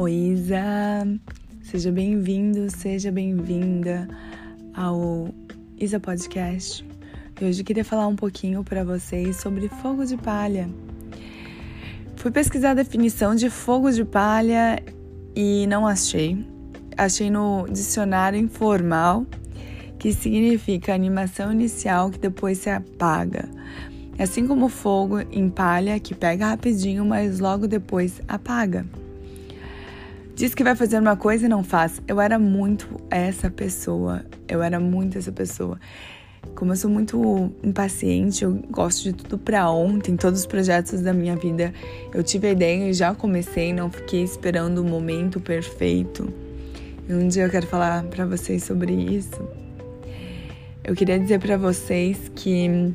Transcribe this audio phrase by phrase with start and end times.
[0.00, 1.08] Oi, Isa!
[1.60, 4.06] Seja bem-vindo, seja bem-vinda
[4.72, 5.34] ao
[5.76, 6.86] Isa Podcast.
[7.40, 10.70] E hoje eu queria falar um pouquinho para vocês sobre fogo de palha.
[12.14, 14.80] Fui pesquisar a definição de fogo de palha
[15.34, 16.46] e não achei.
[16.96, 19.26] Achei no dicionário informal,
[19.98, 23.48] que significa animação inicial que depois se apaga.
[24.16, 28.86] Assim como fogo em palha, que pega rapidinho, mas logo depois apaga.
[30.38, 32.00] Diz que vai fazer uma coisa e não faz.
[32.06, 34.24] Eu era muito essa pessoa.
[34.46, 35.80] Eu era muito essa pessoa.
[36.54, 41.12] Como eu sou muito impaciente, eu gosto de tudo para ontem, todos os projetos da
[41.12, 41.74] minha vida.
[42.14, 46.32] Eu tive a ideia e já comecei, não fiquei esperando o momento perfeito.
[47.08, 49.42] E um dia eu quero falar para vocês sobre isso.
[50.84, 52.94] Eu queria dizer para vocês que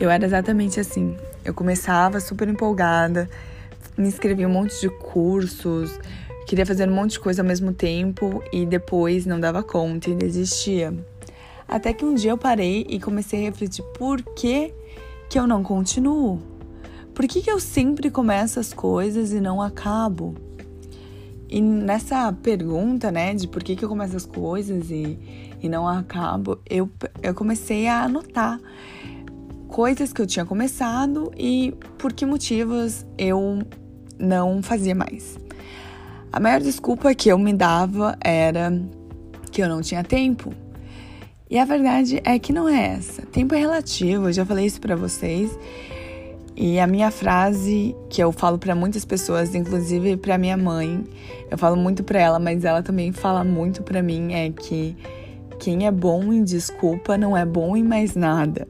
[0.00, 1.16] eu era exatamente assim.
[1.44, 3.30] Eu começava super empolgada,
[4.00, 5.98] me inscrevi em um monte de cursos,
[6.46, 10.14] queria fazer um monte de coisa ao mesmo tempo e depois não dava conta e
[10.14, 10.94] desistia.
[11.68, 14.74] Até que um dia eu parei e comecei a refletir por que,
[15.28, 16.42] que eu não continuo?
[17.14, 20.34] Por que, que eu sempre começo as coisas e não acabo?
[21.48, 25.18] E nessa pergunta, né, de por que, que eu começo as coisas e,
[25.60, 26.88] e não acabo, eu,
[27.22, 28.60] eu comecei a anotar
[29.68, 33.60] coisas que eu tinha começado e por que motivos eu
[34.20, 35.38] não fazia mais.
[36.32, 38.72] A maior desculpa que eu me dava era
[39.50, 40.52] que eu não tinha tempo.
[41.50, 43.22] E a verdade é que não é essa.
[43.22, 45.50] Tempo é relativo, eu já falei isso para vocês.
[46.56, 51.04] E a minha frase que eu falo para muitas pessoas, inclusive para minha mãe,
[51.50, 54.96] eu falo muito para ela, mas ela também fala muito para mim é que
[55.58, 58.68] quem é bom em desculpa não é bom em mais nada.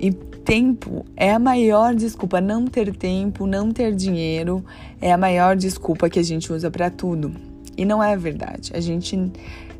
[0.00, 0.10] E
[0.46, 2.40] tempo é a maior desculpa.
[2.40, 4.64] Não ter tempo, não ter dinheiro
[5.00, 7.34] é a maior desculpa que a gente usa para tudo.
[7.76, 8.70] E não é verdade.
[8.72, 9.32] A gente,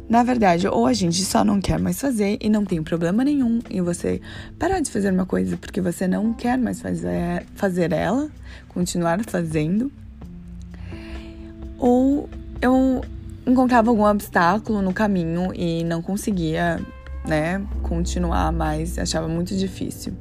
[0.08, 3.60] na verdade, ou a gente só não quer mais fazer e não tem problema nenhum
[3.70, 4.20] em você
[4.58, 8.28] parar de fazer uma coisa porque você não quer mais fazer, fazer ela,
[8.68, 9.90] continuar fazendo.
[11.78, 12.28] Ou
[12.60, 13.02] eu
[13.46, 16.80] encontrava algum obstáculo no caminho e não conseguia
[17.26, 20.12] né, continuar mais, achava muito difícil.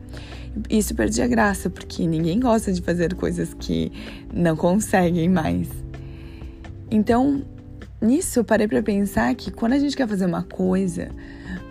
[0.69, 3.91] Isso perdia graça, porque ninguém gosta de fazer coisas que
[4.33, 5.67] não conseguem mais.
[6.89, 7.43] Então,
[8.01, 11.09] nisso eu parei para pensar que quando a gente quer fazer uma coisa,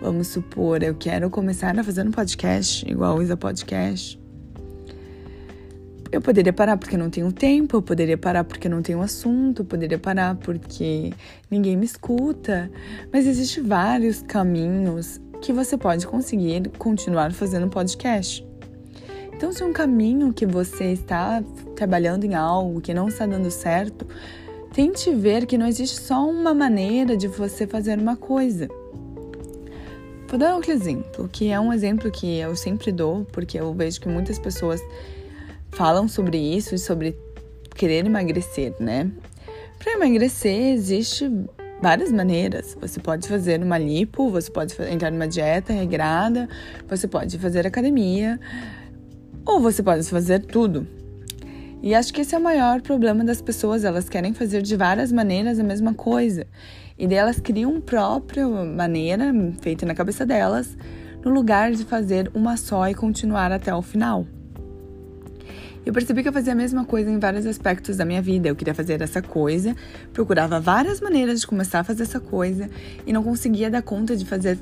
[0.01, 4.24] vamos supor, eu quero começar a fazer um podcast, igual o Isa Podcast.
[6.11, 9.65] Eu poderia parar porque não tenho tempo, eu poderia parar porque não tenho assunto, eu
[9.65, 11.11] poderia parar porque
[11.49, 12.71] ninguém me escuta,
[13.11, 18.45] mas existem vários caminhos que você pode conseguir continuar fazendo podcast.
[19.33, 21.43] Então, se um caminho que você está
[21.75, 24.07] trabalhando em algo que não está dando certo,
[24.73, 28.69] tente ver que não existe só uma maneira de você fazer uma coisa.
[30.27, 33.99] Vou dar outro exemplo, que é um exemplo que eu sempre dou, porque eu vejo
[33.99, 34.81] que muitas pessoas
[35.75, 37.17] falam sobre isso e sobre
[37.75, 39.11] querer emagrecer, né?
[39.77, 41.29] Para emagrecer existe
[41.81, 42.75] várias maneiras.
[42.79, 46.47] Você pode fazer uma lipo, você pode entrar numa dieta regrada,
[46.87, 48.39] você pode fazer academia,
[49.45, 50.87] ou você pode fazer tudo.
[51.83, 55.11] E acho que esse é o maior problema das pessoas, elas querem fazer de várias
[55.11, 56.47] maneiras a mesma coisa.
[56.97, 59.31] E daí elas criam uma própria maneira
[59.61, 60.75] feita na cabeça delas,
[61.23, 64.25] no lugar de fazer uma só e continuar até o final.
[65.85, 68.49] Eu percebi que eu fazia a mesma coisa em vários aspectos da minha vida.
[68.49, 69.75] Eu queria fazer essa coisa,
[70.11, 72.67] procurava várias maneiras de começar a fazer essa coisa
[73.05, 74.57] e não conseguia dar conta de fazer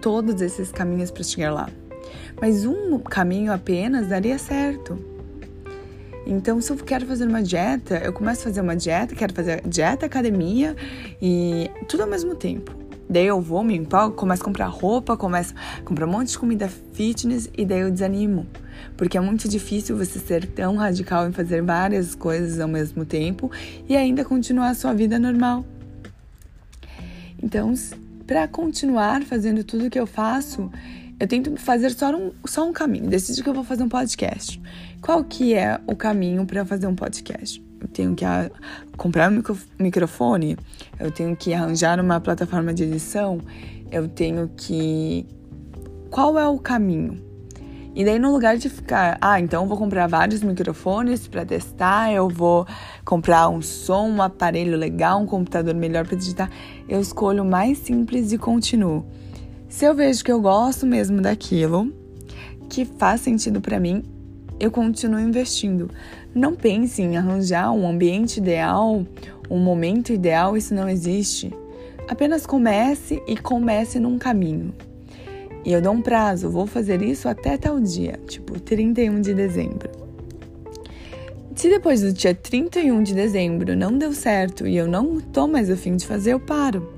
[0.00, 1.68] todos esses caminhos para chegar lá.
[2.40, 4.96] Mas um caminho apenas daria certo.
[6.24, 9.62] Então, se eu quero fazer uma dieta, eu começo a fazer uma dieta, quero fazer
[9.66, 10.76] dieta, academia
[11.20, 12.72] e tudo ao mesmo tempo.
[13.10, 16.38] Daí eu vou, me empolgo, começo a comprar roupa, começo a comprar um monte de
[16.38, 18.46] comida fitness e daí eu desanimo.
[18.96, 23.50] Porque é muito difícil você ser tão radical em fazer várias coisas ao mesmo tempo
[23.88, 25.64] e ainda continuar a sua vida normal.
[27.42, 27.72] Então,
[28.26, 30.70] para continuar fazendo tudo que eu faço,
[31.20, 33.08] eu tento fazer só um, só um caminho.
[33.08, 34.60] Decido que eu vou fazer um podcast.
[35.00, 37.62] Qual que é o caminho para fazer um podcast?
[37.80, 38.50] Eu tenho que a,
[38.96, 39.42] comprar um
[39.78, 40.56] microfone,
[40.98, 43.40] eu tenho que arranjar uma plataforma de edição,
[43.90, 45.26] eu tenho que.
[46.10, 47.27] Qual é o caminho?
[47.98, 52.28] E daí, no lugar de ficar, ah, então vou comprar vários microfones para testar, eu
[52.28, 52.64] vou
[53.04, 56.48] comprar um som, um aparelho legal, um computador melhor para digitar,
[56.88, 59.04] eu escolho o mais simples e continuo.
[59.68, 61.92] Se eu vejo que eu gosto mesmo daquilo,
[62.70, 64.04] que faz sentido para mim,
[64.60, 65.90] eu continuo investindo.
[66.32, 69.04] Não pense em arranjar um ambiente ideal,
[69.50, 71.52] um momento ideal, isso não existe.
[72.08, 74.72] Apenas comece e comece num caminho.
[75.68, 79.90] E eu dou um prazo, vou fazer isso até tal dia, tipo 31 de dezembro.
[81.54, 85.68] Se depois do dia 31 de dezembro não deu certo e eu não tô mais
[85.68, 86.90] afim de fazer, eu paro.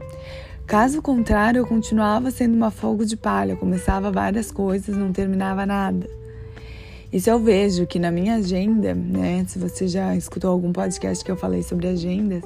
[0.68, 6.08] Caso contrário, eu continuava sendo uma fogo de palha, começava várias coisas, não terminava nada.
[7.12, 9.44] Isso eu vejo que na minha agenda, né?
[9.48, 12.44] Se você já escutou algum podcast que eu falei sobre agendas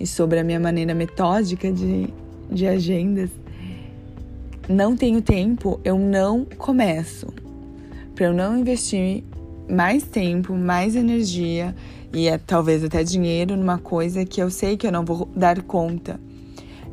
[0.00, 2.08] e sobre a minha maneira metódica de,
[2.50, 3.28] de agendas,
[4.68, 7.26] não tenho tempo, eu não começo.
[8.14, 9.24] Para eu não investir
[9.68, 11.74] mais tempo, mais energia
[12.12, 15.62] e é, talvez até dinheiro numa coisa que eu sei que eu não vou dar
[15.62, 16.20] conta.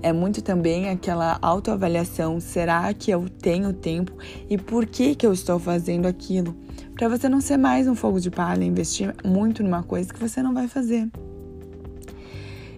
[0.01, 4.13] É muito também aquela autoavaliação: será que eu tenho tempo
[4.49, 6.55] e por que, que eu estou fazendo aquilo?
[6.95, 10.41] Para você não ser mais um fogo de palha, investir muito numa coisa que você
[10.41, 11.09] não vai fazer.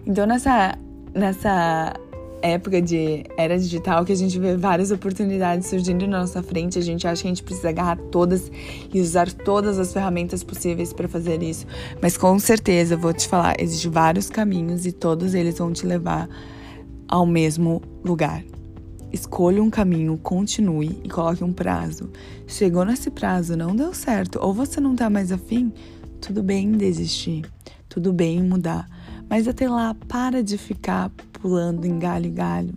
[0.04, 0.76] Então, nessa,
[1.14, 1.94] nessa
[2.42, 6.82] época de era digital que a gente vê várias oportunidades surgindo na nossa frente, a
[6.82, 8.50] gente acha que a gente precisa agarrar todas
[8.92, 11.66] e usar todas as ferramentas possíveis para fazer isso.
[12.00, 16.28] Mas com certeza, vou te falar, existem vários caminhos e todos eles vão te levar
[17.08, 18.42] ao mesmo lugar.
[19.12, 22.10] Escolha um caminho, continue e coloque um prazo.
[22.46, 25.70] Chegou nesse prazo, não deu certo, ou você não tá mais afim,
[26.20, 27.44] tudo bem desistir,
[27.88, 28.88] tudo bem mudar.
[29.32, 32.74] Mas até lá, para de ficar pulando em galho em galho.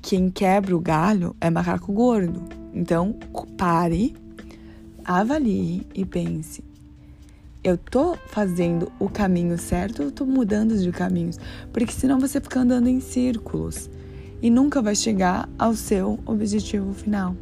[0.00, 2.40] Quem quebra o galho é macaco gordo.
[2.72, 3.12] Então,
[3.58, 4.14] pare,
[5.04, 6.62] avalie e pense:
[7.64, 11.36] eu tô fazendo o caminho certo ou tô mudando de caminhos?
[11.72, 13.90] Porque senão você fica andando em círculos
[14.40, 17.34] e nunca vai chegar ao seu objetivo final.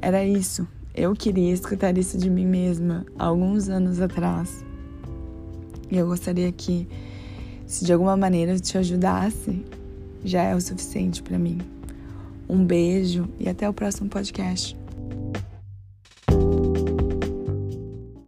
[0.00, 0.64] Era isso.
[0.94, 4.67] Eu queria escutar isso de mim mesma alguns anos atrás.
[5.90, 6.86] E eu gostaria que,
[7.66, 9.64] se de alguma maneira te ajudasse,
[10.24, 11.58] já é o suficiente para mim.
[12.48, 14.77] Um beijo e até o próximo podcast.